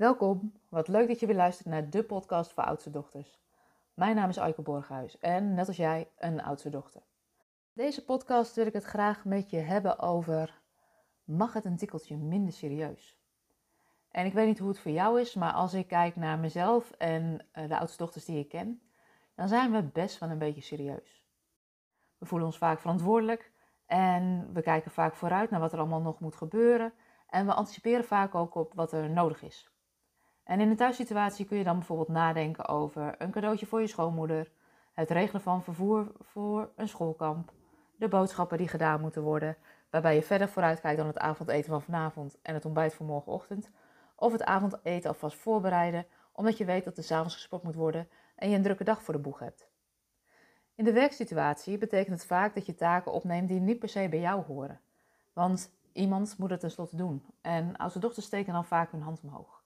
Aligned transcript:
Welkom, 0.00 0.52
wat 0.68 0.88
leuk 0.88 1.08
dat 1.08 1.20
je 1.20 1.26
weer 1.26 1.36
luistert 1.36 1.68
naar 1.68 1.90
de 1.90 2.02
podcast 2.02 2.52
voor 2.52 2.64
oudste 2.64 2.90
dochters. 2.90 3.38
Mijn 3.94 4.16
naam 4.16 4.28
is 4.28 4.38
Aike 4.38 4.62
Borghuis 4.62 5.18
en 5.18 5.54
net 5.54 5.66
als 5.66 5.76
jij 5.76 6.10
een 6.18 6.42
oudste 6.42 6.70
dochter. 6.70 7.02
Deze 7.72 8.04
podcast 8.04 8.54
wil 8.54 8.66
ik 8.66 8.72
het 8.72 8.84
graag 8.84 9.24
met 9.24 9.50
je 9.50 9.56
hebben 9.56 9.98
over, 9.98 10.60
mag 11.24 11.52
het 11.52 11.64
een 11.64 11.76
tikkeltje 11.76 12.16
minder 12.16 12.52
serieus? 12.52 13.18
En 14.10 14.26
ik 14.26 14.32
weet 14.32 14.46
niet 14.46 14.58
hoe 14.58 14.68
het 14.68 14.78
voor 14.78 14.90
jou 14.90 15.20
is, 15.20 15.34
maar 15.34 15.52
als 15.52 15.74
ik 15.74 15.86
kijk 15.86 16.16
naar 16.16 16.38
mezelf 16.38 16.90
en 16.90 17.46
eh, 17.52 17.68
de 17.68 17.78
oudste 17.78 17.98
dochters 17.98 18.24
die 18.24 18.38
ik 18.38 18.48
ken, 18.48 18.82
dan 19.34 19.48
zijn 19.48 19.72
we 19.72 19.82
best 19.82 20.18
wel 20.18 20.30
een 20.30 20.38
beetje 20.38 20.62
serieus. 20.62 21.24
We 22.18 22.26
voelen 22.26 22.46
ons 22.46 22.58
vaak 22.58 22.80
verantwoordelijk 22.80 23.52
en 23.86 24.50
we 24.52 24.62
kijken 24.62 24.90
vaak 24.90 25.14
vooruit 25.14 25.50
naar 25.50 25.60
wat 25.60 25.72
er 25.72 25.78
allemaal 25.78 26.00
nog 26.00 26.20
moet 26.20 26.36
gebeuren 26.36 26.92
en 27.26 27.46
we 27.46 27.54
anticiperen 27.54 28.04
vaak 28.04 28.34
ook 28.34 28.54
op 28.54 28.74
wat 28.74 28.92
er 28.92 29.10
nodig 29.10 29.42
is. 29.42 29.70
En 30.50 30.60
in 30.60 30.70
een 30.70 30.76
thuissituatie 30.76 31.46
kun 31.46 31.58
je 31.58 31.64
dan 31.64 31.78
bijvoorbeeld 31.78 32.08
nadenken 32.08 32.68
over 32.68 33.14
een 33.18 33.30
cadeautje 33.30 33.66
voor 33.66 33.80
je 33.80 33.86
schoonmoeder, 33.86 34.50
het 34.92 35.10
regelen 35.10 35.42
van 35.42 35.62
vervoer 35.62 36.12
voor 36.20 36.70
een 36.76 36.88
schoolkamp, 36.88 37.52
de 37.96 38.08
boodschappen 38.08 38.58
die 38.58 38.68
gedaan 38.68 39.00
moeten 39.00 39.22
worden, 39.22 39.56
waarbij 39.90 40.14
je 40.14 40.22
verder 40.22 40.48
vooruit 40.48 40.80
kijkt 40.80 40.98
dan 40.98 41.06
het 41.06 41.18
avondeten 41.18 41.70
van 41.70 41.82
vanavond 41.82 42.38
en 42.42 42.54
het 42.54 42.64
ontbijt 42.64 42.94
voor 42.94 43.06
morgenochtend, 43.06 43.70
of 44.14 44.32
het 44.32 44.44
avondeten 44.44 45.10
alvast 45.10 45.36
voorbereiden, 45.36 46.06
omdat 46.32 46.58
je 46.58 46.64
weet 46.64 46.84
dat 46.84 46.96
er 46.96 47.04
s'avonds 47.04 47.34
gesport 47.34 47.62
moet 47.62 47.74
worden 47.74 48.08
en 48.34 48.50
je 48.50 48.56
een 48.56 48.62
drukke 48.62 48.84
dag 48.84 49.02
voor 49.02 49.14
de 49.14 49.20
boeg 49.20 49.38
hebt. 49.38 49.68
In 50.74 50.84
de 50.84 50.92
werksituatie 50.92 51.78
betekent 51.78 52.16
het 52.16 52.26
vaak 52.26 52.54
dat 52.54 52.66
je 52.66 52.74
taken 52.74 53.12
opneemt 53.12 53.48
die 53.48 53.60
niet 53.60 53.78
per 53.78 53.88
se 53.88 54.08
bij 54.08 54.20
jou 54.20 54.44
horen. 54.44 54.80
Want 55.32 55.70
iemand 55.92 56.38
moet 56.38 56.50
het 56.50 56.60
tenslotte 56.60 56.96
doen. 56.96 57.24
En 57.40 57.76
oudste 57.76 58.00
dochters 58.00 58.26
steken 58.26 58.52
dan 58.52 58.64
vaak 58.64 58.90
hun 58.90 59.02
hand 59.02 59.20
omhoog. 59.22 59.59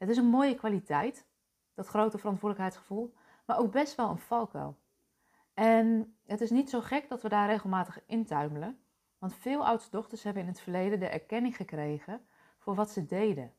Het 0.00 0.08
is 0.08 0.16
een 0.16 0.28
mooie 0.28 0.54
kwaliteit, 0.54 1.26
dat 1.74 1.86
grote 1.86 2.18
verantwoordelijkheidsgevoel, 2.18 3.14
maar 3.46 3.58
ook 3.58 3.72
best 3.72 3.94
wel 3.94 4.10
een 4.10 4.18
valkuil. 4.18 4.78
En 5.54 6.16
het 6.26 6.40
is 6.40 6.50
niet 6.50 6.70
zo 6.70 6.80
gek 6.80 7.08
dat 7.08 7.22
we 7.22 7.28
daar 7.28 7.48
regelmatig 7.48 8.00
intuimelen, 8.06 8.78
want 9.18 9.34
veel 9.34 9.66
oudste 9.66 9.90
dochters 9.90 10.22
hebben 10.22 10.42
in 10.42 10.48
het 10.48 10.60
verleden 10.60 11.00
de 11.00 11.08
erkenning 11.08 11.56
gekregen 11.56 12.26
voor 12.58 12.74
wat 12.74 12.90
ze 12.90 13.06
deden. 13.06 13.52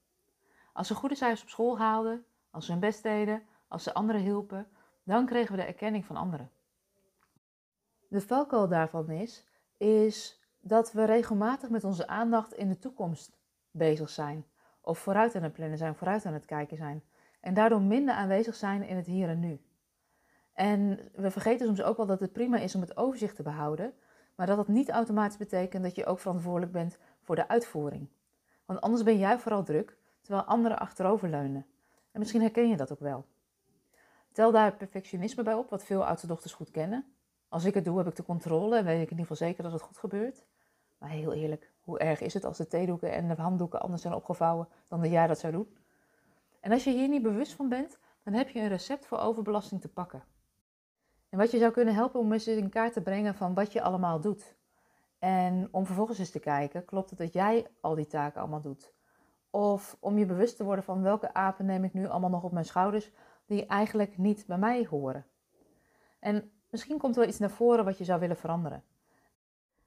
Als 0.73 0.87
ze 0.87 0.95
goede 0.95 1.15
cijfers 1.15 1.41
op 1.41 1.49
school 1.49 1.77
haalden, 1.77 2.25
als 2.49 2.65
ze 2.65 2.71
hun 2.71 2.79
best 2.79 3.03
deden, 3.03 3.43
als 3.67 3.83
ze 3.83 3.93
anderen 3.93 4.21
hielpen, 4.21 4.67
dan 5.03 5.25
kregen 5.25 5.55
we 5.55 5.61
de 5.61 5.67
erkenning 5.67 6.05
van 6.05 6.15
anderen. 6.15 6.51
De 8.07 8.21
valkuil 8.21 8.67
daarvan 8.67 9.09
is, 9.09 9.45
is 9.77 10.41
dat 10.59 10.91
we 10.91 11.03
regelmatig 11.05 11.69
met 11.69 11.83
onze 11.83 12.07
aandacht 12.07 12.53
in 12.53 12.69
de 12.69 12.79
toekomst 12.79 13.31
bezig 13.71 14.09
zijn 14.09 14.45
of 14.81 14.99
vooruit 14.99 15.35
aan 15.35 15.43
het 15.43 15.53
plannen 15.53 15.77
zijn, 15.77 15.95
vooruit 15.95 16.25
aan 16.25 16.33
het 16.33 16.45
kijken 16.45 16.77
zijn. 16.77 17.03
En 17.39 17.53
daardoor 17.53 17.81
minder 17.81 18.15
aanwezig 18.15 18.55
zijn 18.55 18.83
in 18.83 18.95
het 18.95 19.05
hier 19.05 19.29
en 19.29 19.39
nu. 19.39 19.61
En 20.53 20.99
we 21.15 21.31
vergeten 21.31 21.65
soms 21.65 21.81
ook 21.81 21.97
wel 21.97 22.05
dat 22.05 22.19
het 22.19 22.33
prima 22.33 22.57
is 22.57 22.75
om 22.75 22.81
het 22.81 22.97
overzicht 22.97 23.35
te 23.35 23.43
behouden, 23.43 23.93
maar 24.35 24.47
dat 24.47 24.57
dat 24.57 24.67
niet 24.67 24.89
automatisch 24.89 25.37
betekent 25.37 25.83
dat 25.83 25.95
je 25.95 26.05
ook 26.05 26.19
verantwoordelijk 26.19 26.71
bent 26.71 26.97
voor 27.21 27.35
de 27.35 27.47
uitvoering. 27.47 28.07
Want 28.65 28.81
anders 28.81 29.03
ben 29.03 29.17
jij 29.17 29.39
vooral 29.39 29.63
druk, 29.63 29.97
terwijl 30.21 30.45
anderen 30.45 30.79
achteroverleunen. 30.79 31.65
En 32.11 32.19
misschien 32.19 32.41
herken 32.41 32.69
je 32.69 32.77
dat 32.77 32.91
ook 32.91 32.99
wel. 32.99 33.25
Tel 34.31 34.51
daar 34.51 34.75
perfectionisme 34.75 35.43
bij 35.43 35.53
op, 35.53 35.69
wat 35.69 35.83
veel 35.83 36.05
oudste 36.05 36.27
dochters 36.27 36.53
goed 36.53 36.71
kennen. 36.71 37.05
Als 37.49 37.65
ik 37.65 37.73
het 37.73 37.85
doe, 37.85 37.97
heb 37.97 38.07
ik 38.07 38.15
de 38.15 38.23
controle 38.23 38.77
en 38.77 38.85
weet 38.85 39.01
ik 39.01 39.11
in 39.11 39.17
ieder 39.17 39.27
geval 39.27 39.47
zeker 39.47 39.63
dat 39.63 39.71
het 39.71 39.81
goed 39.81 39.97
gebeurt. 39.97 40.45
Maar 40.97 41.09
heel 41.09 41.33
eerlijk, 41.33 41.70
hoe 41.83 41.99
erg 41.99 42.21
is 42.21 42.33
het 42.33 42.45
als 42.45 42.57
de 42.57 42.67
theedoeken 42.67 43.11
en 43.11 43.27
de 43.27 43.41
handdoeken 43.41 43.81
anders 43.81 44.01
zijn 44.01 44.13
opgevouwen 44.13 44.67
dan 44.87 45.01
dat 45.01 45.11
jij 45.11 45.27
dat 45.27 45.39
zou 45.39 45.53
doen? 45.53 45.77
En 46.59 46.71
als 46.71 46.83
je 46.83 46.91
hier 46.91 47.09
niet 47.09 47.21
bewust 47.21 47.53
van 47.53 47.69
bent, 47.69 47.99
dan 48.23 48.33
heb 48.33 48.49
je 48.49 48.59
een 48.59 48.67
recept 48.67 49.05
voor 49.05 49.17
overbelasting 49.17 49.81
te 49.81 49.87
pakken. 49.87 50.23
En 51.29 51.37
wat 51.37 51.51
je 51.51 51.57
zou 51.57 51.71
kunnen 51.71 51.93
helpen 51.93 52.19
om 52.19 52.33
eens 52.33 52.47
in 52.47 52.69
kaart 52.69 52.93
te 52.93 53.01
brengen 53.01 53.35
van 53.35 53.53
wat 53.53 53.71
je 53.71 53.81
allemaal 53.81 54.21
doet. 54.21 54.55
En 55.19 55.67
om 55.71 55.85
vervolgens 55.85 56.19
eens 56.19 56.29
te 56.29 56.39
kijken, 56.39 56.85
klopt 56.85 57.09
het 57.09 57.19
dat 57.19 57.33
jij 57.33 57.67
al 57.81 57.95
die 57.95 58.07
taken 58.07 58.41
allemaal 58.41 58.61
doet? 58.61 58.93
Of 59.49 59.97
om 59.99 60.17
je 60.17 60.25
bewust 60.25 60.57
te 60.57 60.63
worden 60.63 60.83
van 60.83 61.01
welke 61.01 61.33
apen 61.33 61.65
neem 61.65 61.83
ik 61.83 61.93
nu 61.93 62.07
allemaal 62.07 62.29
nog 62.29 62.43
op 62.43 62.51
mijn 62.51 62.65
schouders 62.65 63.11
die 63.45 63.65
eigenlijk 63.65 64.17
niet 64.17 64.45
bij 64.47 64.57
mij 64.57 64.87
horen. 64.89 65.25
En 66.19 66.51
misschien 66.69 66.97
komt 66.97 67.15
er 67.15 67.19
wel 67.19 67.29
iets 67.29 67.39
naar 67.39 67.49
voren 67.49 67.85
wat 67.85 67.97
je 67.97 68.03
zou 68.03 68.19
willen 68.19 68.37
veranderen. 68.37 68.83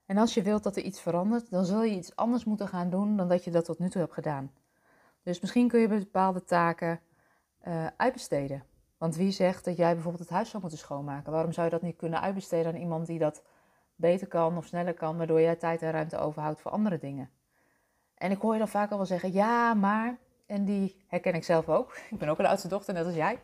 En 0.06 0.18
als 0.18 0.34
je 0.34 0.42
wilt 0.42 0.62
dat 0.62 0.76
er 0.76 0.82
iets 0.82 1.00
verandert, 1.00 1.50
dan 1.50 1.64
zul 1.64 1.82
je 1.82 1.96
iets 1.96 2.16
anders 2.16 2.44
moeten 2.44 2.68
gaan 2.68 2.90
doen 2.90 3.16
dan 3.16 3.28
dat 3.28 3.44
je 3.44 3.50
dat 3.50 3.64
tot 3.64 3.78
nu 3.78 3.88
toe 3.90 4.00
hebt 4.00 4.14
gedaan. 4.14 4.52
Dus 5.22 5.40
misschien 5.40 5.68
kun 5.68 5.80
je 5.80 5.88
bepaalde 5.88 6.44
taken 6.44 7.00
uh, 7.66 7.86
uitbesteden. 7.96 8.64
Want 8.98 9.16
wie 9.16 9.30
zegt 9.30 9.64
dat 9.64 9.76
jij 9.76 9.92
bijvoorbeeld 9.92 10.22
het 10.22 10.32
huis 10.32 10.50
zou 10.50 10.62
moeten 10.62 10.80
schoonmaken? 10.80 11.32
Waarom 11.32 11.52
zou 11.52 11.66
je 11.66 11.72
dat 11.72 11.82
niet 11.82 11.96
kunnen 11.96 12.20
uitbesteden 12.20 12.72
aan 12.72 12.80
iemand 12.80 13.06
die 13.06 13.18
dat 13.18 13.42
beter 13.96 14.26
kan 14.26 14.56
of 14.56 14.66
sneller 14.66 14.94
kan, 14.94 15.16
waardoor 15.16 15.40
jij 15.40 15.56
tijd 15.56 15.82
en 15.82 15.90
ruimte 15.90 16.18
overhoudt 16.18 16.60
voor 16.60 16.70
andere 16.70 16.98
dingen? 16.98 17.30
En 18.14 18.30
ik 18.30 18.40
hoor 18.40 18.52
je 18.52 18.58
dan 18.58 18.68
vaak 18.68 18.90
al 18.90 18.96
wel 18.96 19.06
zeggen, 19.06 19.32
ja, 19.32 19.74
maar, 19.74 20.18
en 20.46 20.64
die 20.64 21.04
herken 21.06 21.34
ik 21.34 21.44
zelf 21.44 21.68
ook. 21.68 21.96
Ik 22.10 22.18
ben 22.18 22.28
ook 22.28 22.38
een 22.38 22.46
oudste 22.46 22.68
dochter, 22.68 22.94
net 22.94 23.06
als 23.06 23.14
jij. 23.14 23.38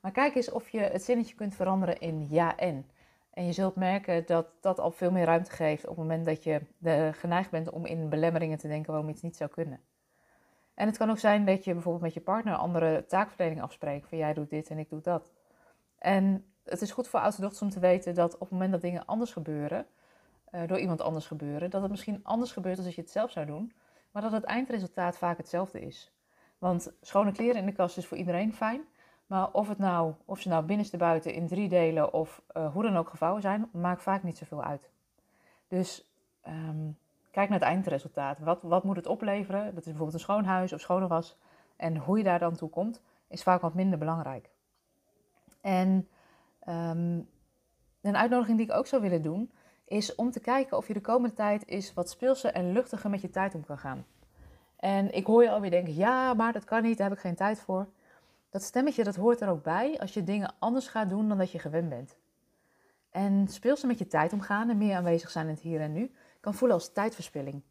Maar 0.00 0.12
kijk 0.12 0.34
eens 0.34 0.50
of 0.50 0.68
je 0.68 0.80
het 0.80 1.02
zinnetje 1.02 1.34
kunt 1.34 1.54
veranderen 1.54 2.00
in 2.00 2.26
ja 2.30 2.56
en. 2.56 2.86
En 3.32 3.46
je 3.46 3.52
zult 3.52 3.76
merken 3.76 4.26
dat 4.26 4.46
dat 4.60 4.80
al 4.80 4.90
veel 4.90 5.10
meer 5.10 5.24
ruimte 5.24 5.50
geeft 5.50 5.82
op 5.82 5.88
het 5.88 5.98
moment 5.98 6.24
dat 6.24 6.44
je 6.44 6.60
geneigd 7.12 7.50
bent 7.50 7.70
om 7.70 7.86
in 7.86 8.08
belemmeringen 8.08 8.58
te 8.58 8.68
denken 8.68 8.92
waarom 8.92 9.10
iets 9.10 9.22
niet 9.22 9.36
zou 9.36 9.50
kunnen. 9.50 9.80
En 10.74 10.86
het 10.86 10.96
kan 10.96 11.10
ook 11.10 11.18
zijn 11.18 11.44
dat 11.44 11.64
je 11.64 11.72
bijvoorbeeld 11.72 12.04
met 12.04 12.14
je 12.14 12.20
partner 12.20 12.54
andere 12.54 13.06
taakverdeling 13.06 13.62
afspreekt. 13.62 14.08
Van 14.08 14.18
jij 14.18 14.34
doet 14.34 14.50
dit 14.50 14.70
en 14.70 14.78
ik 14.78 14.88
doe 14.88 15.00
dat. 15.00 15.30
En 15.98 16.44
het 16.64 16.82
is 16.82 16.90
goed 16.90 17.08
voor 17.08 17.20
oudste 17.20 17.40
dochters 17.40 17.62
om 17.62 17.70
te 17.70 17.80
weten 17.80 18.14
dat 18.14 18.34
op 18.34 18.40
het 18.40 18.50
moment 18.50 18.72
dat 18.72 18.80
dingen 18.80 19.06
anders 19.06 19.32
gebeuren, 19.32 19.86
uh, 20.50 20.60
door 20.66 20.78
iemand 20.78 21.00
anders 21.00 21.26
gebeuren, 21.26 21.70
dat 21.70 21.82
het 21.82 21.90
misschien 21.90 22.20
anders 22.22 22.52
gebeurt 22.52 22.76
dan 22.76 22.84
als 22.84 22.94
je 22.94 23.00
het 23.00 23.10
zelf 23.10 23.30
zou 23.30 23.46
doen, 23.46 23.72
maar 24.10 24.22
dat 24.22 24.32
het 24.32 24.44
eindresultaat 24.44 25.16
vaak 25.16 25.36
hetzelfde 25.36 25.80
is. 25.80 26.12
Want 26.58 26.92
schone 27.00 27.32
kleren 27.32 27.56
in 27.56 27.66
de 27.66 27.72
kast 27.72 27.96
is 27.96 28.06
voor 28.06 28.16
iedereen 28.16 28.54
fijn, 28.54 28.84
maar 29.32 29.52
of, 29.52 29.68
het 29.68 29.78
nou, 29.78 30.14
of 30.24 30.40
ze 30.40 30.48
nou 30.48 30.64
binnenste 30.64 30.96
buiten 30.96 31.34
in 31.34 31.46
drie 31.46 31.68
delen 31.68 32.12
of 32.12 32.42
uh, 32.56 32.72
hoe 32.72 32.82
dan 32.82 32.96
ook 32.96 33.08
gevouwen 33.08 33.42
zijn, 33.42 33.68
maakt 33.72 34.02
vaak 34.02 34.22
niet 34.22 34.38
zoveel 34.38 34.62
uit. 34.62 34.90
Dus 35.68 36.12
um, 36.48 36.98
kijk 37.30 37.48
naar 37.48 37.58
het 37.58 37.68
eindresultaat. 37.68 38.38
Wat, 38.38 38.62
wat 38.62 38.84
moet 38.84 38.96
het 38.96 39.06
opleveren? 39.06 39.64
Dat 39.64 39.78
is 39.78 39.84
bijvoorbeeld 39.84 40.12
een 40.12 40.20
schoon 40.20 40.44
huis 40.44 40.72
of 40.72 40.80
schone 40.80 41.06
was. 41.06 41.38
En 41.76 41.96
hoe 41.96 42.18
je 42.18 42.24
daar 42.24 42.38
dan 42.38 42.56
toe 42.56 42.68
komt, 42.68 43.02
is 43.28 43.42
vaak 43.42 43.60
wat 43.60 43.74
minder 43.74 43.98
belangrijk. 43.98 44.50
En 45.60 46.08
um, 46.68 47.28
een 48.00 48.16
uitnodiging 48.16 48.58
die 48.58 48.66
ik 48.66 48.74
ook 48.76 48.86
zou 48.86 49.02
willen 49.02 49.22
doen, 49.22 49.52
is 49.84 50.14
om 50.14 50.30
te 50.30 50.40
kijken 50.40 50.76
of 50.76 50.86
je 50.86 50.94
de 50.94 51.00
komende 51.00 51.36
tijd 51.36 51.68
eens 51.68 51.94
wat 51.94 52.10
speelser 52.10 52.52
en 52.52 52.72
luchtiger 52.72 53.10
met 53.10 53.20
je 53.20 53.30
tijd 53.30 53.54
om 53.54 53.64
kan 53.64 53.78
gaan. 53.78 54.06
En 54.76 55.14
ik 55.14 55.26
hoor 55.26 55.42
je 55.42 55.50
alweer 55.50 55.70
denken, 55.70 55.94
ja, 55.94 56.34
maar 56.34 56.52
dat 56.52 56.64
kan 56.64 56.82
niet, 56.82 56.98
daar 56.98 57.08
heb 57.08 57.16
ik 57.16 57.22
geen 57.22 57.34
tijd 57.34 57.60
voor. 57.60 57.86
Dat 58.52 58.62
stemmetje 58.62 59.04
dat 59.04 59.16
hoort 59.16 59.40
er 59.40 59.48
ook 59.48 59.62
bij 59.62 59.98
als 60.00 60.14
je 60.14 60.22
dingen 60.22 60.54
anders 60.58 60.88
gaat 60.88 61.08
doen 61.08 61.28
dan 61.28 61.38
dat 61.38 61.50
je 61.50 61.58
gewend 61.58 61.88
bent. 61.88 62.16
En 63.10 63.48
speels 63.48 63.82
met 63.82 63.98
je 63.98 64.06
tijd 64.06 64.32
omgaan 64.32 64.70
en 64.70 64.78
meer 64.78 64.96
aanwezig 64.96 65.30
zijn 65.30 65.46
in 65.46 65.54
het 65.54 65.62
hier 65.62 65.80
en 65.80 65.92
nu 65.92 66.14
kan 66.40 66.54
voelen 66.54 66.76
als 66.76 66.92
tijdverspilling. 66.92 67.62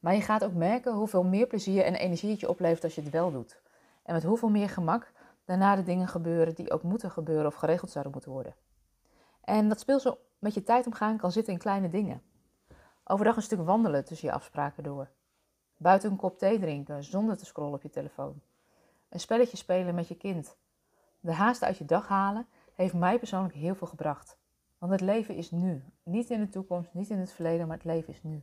Maar 0.00 0.14
je 0.14 0.20
gaat 0.20 0.44
ook 0.44 0.52
merken 0.54 0.92
hoeveel 0.94 1.24
meer 1.24 1.46
plezier 1.46 1.84
en 1.84 1.94
energie 1.94 2.30
het 2.30 2.40
je 2.40 2.48
oplevert 2.48 2.84
als 2.84 2.94
je 2.94 3.00
het 3.00 3.10
wel 3.10 3.32
doet. 3.32 3.60
En 4.02 4.14
met 4.14 4.22
hoeveel 4.22 4.48
meer 4.48 4.68
gemak 4.68 5.12
daarna 5.44 5.76
de 5.76 5.82
dingen 5.82 6.08
gebeuren 6.08 6.54
die 6.54 6.70
ook 6.70 6.82
moeten 6.82 7.10
gebeuren 7.10 7.46
of 7.46 7.54
geregeld 7.54 7.90
zouden 7.90 8.12
moeten 8.12 8.32
worden. 8.32 8.54
En 9.40 9.68
dat 9.68 9.80
speelsel 9.80 10.18
met 10.38 10.54
je 10.54 10.62
tijd 10.62 10.86
omgaan 10.86 11.16
kan 11.16 11.32
zitten 11.32 11.52
in 11.52 11.58
kleine 11.58 11.88
dingen. 11.88 12.22
Overdag 13.04 13.36
een 13.36 13.42
stuk 13.42 13.64
wandelen 13.64 14.04
tussen 14.04 14.28
je 14.28 14.34
afspraken 14.34 14.82
door. 14.82 15.08
Buiten 15.76 16.10
een 16.10 16.16
kop 16.16 16.38
thee 16.38 16.58
drinken 16.58 17.04
zonder 17.04 17.36
te 17.36 17.46
scrollen 17.46 17.74
op 17.74 17.82
je 17.82 17.90
telefoon. 17.90 18.40
Een 19.08 19.20
spelletje 19.20 19.56
spelen 19.56 19.94
met 19.94 20.08
je 20.08 20.16
kind. 20.16 20.56
De 21.20 21.32
haast 21.32 21.62
uit 21.62 21.78
je 21.78 21.84
dag 21.84 22.08
halen 22.08 22.46
heeft 22.74 22.94
mij 22.94 23.18
persoonlijk 23.18 23.54
heel 23.54 23.74
veel 23.74 23.86
gebracht. 23.86 24.38
Want 24.78 24.92
het 24.92 25.00
leven 25.00 25.34
is 25.34 25.50
nu. 25.50 25.84
Niet 26.02 26.30
in 26.30 26.40
de 26.40 26.48
toekomst, 26.48 26.94
niet 26.94 27.10
in 27.10 27.18
het 27.18 27.32
verleden, 27.32 27.66
maar 27.66 27.76
het 27.76 27.86
leven 27.86 28.12
is 28.12 28.22
nu. 28.22 28.42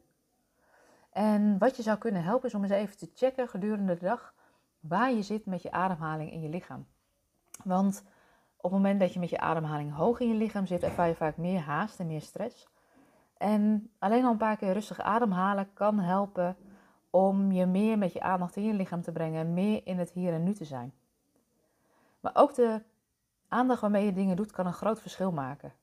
En 1.09 1.57
wat 1.57 1.75
je 1.75 1.83
zou 1.83 1.97
kunnen 1.97 2.23
helpen 2.23 2.47
is 2.47 2.55
om 2.55 2.63
eens 2.63 2.71
even 2.71 2.97
te 2.97 3.11
checken 3.13 3.47
gedurende 3.47 3.93
de 3.93 4.05
dag 4.05 4.33
waar 4.79 5.11
je 5.11 5.21
zit 5.21 5.45
met 5.45 5.61
je 5.61 5.71
ademhaling 5.71 6.31
in 6.31 6.41
je 6.41 6.49
lichaam. 6.49 6.87
Want 7.63 8.03
op 8.57 8.71
het 8.71 8.71
moment 8.71 8.99
dat 8.99 9.13
je 9.13 9.19
met 9.19 9.29
je 9.29 9.39
ademhaling 9.39 9.93
hoog 9.93 10.19
in 10.19 10.27
je 10.27 10.33
lichaam 10.33 10.65
zit, 10.65 10.83
ervaar 10.83 11.07
je 11.07 11.15
vaak 11.15 11.37
meer 11.37 11.59
haast 11.59 11.99
en 11.99 12.07
meer 12.07 12.21
stress. 12.21 12.67
En 13.37 13.91
alleen 13.99 14.25
al 14.25 14.31
een 14.31 14.37
paar 14.37 14.57
keer 14.57 14.73
rustig 14.73 14.99
ademhalen 14.99 15.73
kan 15.73 15.99
helpen 15.99 16.57
om 17.15 17.51
je 17.51 17.65
meer 17.65 17.97
met 17.97 18.13
je 18.13 18.21
aandacht 18.21 18.55
in 18.55 18.63
je 18.63 18.73
lichaam 18.73 19.01
te 19.01 19.11
brengen, 19.11 19.53
meer 19.53 19.81
in 19.83 19.99
het 19.99 20.11
hier 20.11 20.33
en 20.33 20.43
nu 20.43 20.53
te 20.53 20.65
zijn. 20.65 20.93
Maar 22.19 22.31
ook 22.35 22.53
de 22.53 22.81
aandacht 23.47 23.81
waarmee 23.81 24.05
je 24.05 24.13
dingen 24.13 24.35
doet 24.35 24.51
kan 24.51 24.65
een 24.65 24.73
groot 24.73 25.01
verschil 25.01 25.31
maken. 25.31 25.73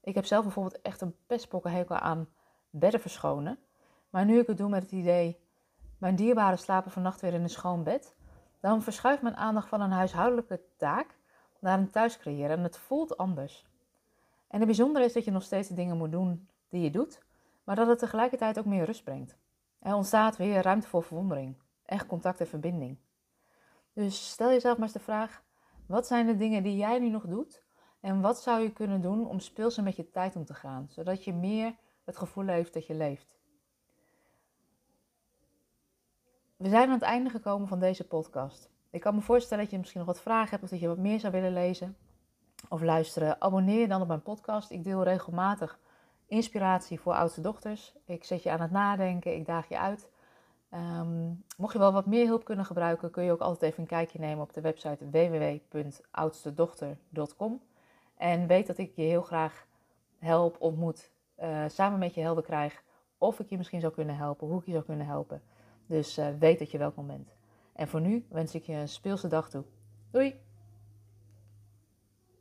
Ik 0.00 0.14
heb 0.14 0.24
zelf 0.24 0.42
bijvoorbeeld 0.42 0.82
echt 0.82 1.00
een 1.00 1.16
pestpokkenhekel 1.26 1.96
aan 1.96 2.28
bedden 2.70 3.00
verschonen. 3.00 3.58
Maar 4.10 4.24
nu 4.24 4.38
ik 4.38 4.46
het 4.46 4.56
doe 4.56 4.68
met 4.68 4.82
het 4.82 4.92
idee, 4.92 5.40
mijn 5.98 6.16
dierbaren 6.16 6.58
slapen 6.58 6.90
vannacht 6.90 7.20
weer 7.20 7.34
in 7.34 7.42
een 7.42 7.50
schoon 7.50 7.82
bed, 7.82 8.14
dan 8.60 8.82
verschuift 8.82 9.22
mijn 9.22 9.36
aandacht 9.36 9.68
van 9.68 9.80
een 9.80 9.90
huishoudelijke 9.90 10.60
taak 10.76 11.16
naar 11.58 11.78
een 11.78 11.90
thuis 11.90 12.18
creëren 12.18 12.56
en 12.56 12.62
het 12.62 12.76
voelt 12.76 13.16
anders. 13.16 13.66
En 14.48 14.58
het 14.58 14.66
bijzondere 14.66 15.04
is 15.04 15.12
dat 15.12 15.24
je 15.24 15.30
nog 15.30 15.42
steeds 15.42 15.68
de 15.68 15.74
dingen 15.74 15.96
moet 15.96 16.12
doen 16.12 16.48
die 16.68 16.82
je 16.82 16.90
doet, 16.90 17.22
maar 17.64 17.76
dat 17.76 17.86
het 17.86 17.98
tegelijkertijd 17.98 18.58
ook 18.58 18.64
meer 18.64 18.84
rust 18.84 19.04
brengt. 19.04 19.36
Er 19.78 19.94
ontstaat 19.94 20.36
weer 20.36 20.62
ruimte 20.62 20.88
voor 20.88 21.02
verwondering, 21.02 21.56
echt 21.84 22.06
contact 22.06 22.40
en 22.40 22.46
verbinding. 22.46 22.98
Dus 23.92 24.30
stel 24.30 24.50
jezelf 24.50 24.76
maar 24.76 24.86
eens 24.86 24.96
de 24.96 25.02
vraag: 25.02 25.42
wat 25.86 26.06
zijn 26.06 26.26
de 26.26 26.36
dingen 26.36 26.62
die 26.62 26.76
jij 26.76 26.98
nu 26.98 27.08
nog 27.08 27.26
doet? 27.26 27.62
En 28.00 28.20
wat 28.20 28.42
zou 28.42 28.62
je 28.62 28.72
kunnen 28.72 29.00
doen 29.00 29.26
om 29.26 29.40
speelser 29.40 29.82
met 29.82 29.96
je 29.96 30.10
tijd 30.10 30.36
om 30.36 30.44
te 30.44 30.54
gaan, 30.54 30.86
zodat 30.90 31.24
je 31.24 31.32
meer 31.32 31.74
het 32.04 32.16
gevoel 32.16 32.46
heeft 32.46 32.72
dat 32.72 32.86
je 32.86 32.94
leeft? 32.94 33.38
We 36.56 36.68
zijn 36.68 36.86
aan 36.86 36.94
het 36.94 37.02
einde 37.02 37.30
gekomen 37.30 37.68
van 37.68 37.78
deze 37.78 38.06
podcast. 38.06 38.70
Ik 38.90 39.00
kan 39.00 39.14
me 39.14 39.20
voorstellen 39.20 39.62
dat 39.62 39.72
je 39.72 39.78
misschien 39.78 40.00
nog 40.00 40.08
wat 40.08 40.20
vragen 40.20 40.50
hebt 40.50 40.62
of 40.62 40.68
dat 40.68 40.80
je 40.80 40.88
wat 40.88 40.98
meer 40.98 41.20
zou 41.20 41.32
willen 41.32 41.52
lezen 41.52 41.96
of 42.68 42.82
luisteren. 42.82 43.40
Abonneer 43.40 43.80
je 43.80 43.88
dan 43.88 44.00
op 44.00 44.08
mijn 44.08 44.22
podcast. 44.22 44.70
Ik 44.70 44.84
deel 44.84 45.02
regelmatig 45.02 45.78
inspiratie 46.28 47.00
voor 47.00 47.14
oudste 47.14 47.40
dochters. 47.40 47.94
Ik 48.04 48.24
zet 48.24 48.42
je 48.42 48.50
aan 48.50 48.60
het 48.60 48.70
nadenken, 48.70 49.34
ik 49.34 49.46
daag 49.46 49.68
je 49.68 49.78
uit. 49.78 50.10
Ehm, 50.70 51.32
mocht 51.56 51.72
je 51.72 51.78
wel 51.78 51.92
wat 51.92 52.06
meer 52.06 52.26
hulp 52.26 52.44
kunnen 52.44 52.64
gebruiken, 52.64 53.10
kun 53.10 53.24
je 53.24 53.32
ook 53.32 53.40
altijd 53.40 53.70
even 53.70 53.82
een 53.82 53.88
kijkje 53.88 54.18
nemen 54.18 54.42
op 54.42 54.52
de 54.52 54.60
website 54.60 55.10
www.oudstedochter.com. 55.10 57.60
En 58.16 58.46
weet 58.46 58.66
dat 58.66 58.78
ik 58.78 58.92
je 58.94 59.02
heel 59.02 59.22
graag 59.22 59.66
help, 60.18 60.56
ontmoet, 60.60 61.10
uh, 61.40 61.64
samen 61.68 61.98
met 61.98 62.14
je 62.14 62.20
helder 62.20 62.44
krijg. 62.44 62.82
Of 63.18 63.40
ik 63.40 63.48
je 63.48 63.56
misschien 63.56 63.80
zou 63.80 63.92
kunnen 63.92 64.16
helpen, 64.16 64.46
hoe 64.46 64.60
ik 64.60 64.66
je 64.66 64.72
zou 64.72 64.84
kunnen 64.84 65.06
helpen. 65.06 65.42
Dus 65.86 66.18
uh, 66.18 66.26
weet 66.38 66.58
dat 66.58 66.70
je 66.70 66.78
welkom 66.78 67.06
bent. 67.06 67.36
En 67.72 67.88
voor 67.88 68.00
nu 68.00 68.26
wens 68.28 68.54
ik 68.54 68.64
je 68.64 68.72
een 68.72 68.88
speelse 68.88 69.28
dag 69.28 69.50
toe. 69.50 69.64
Doei! 70.10 70.47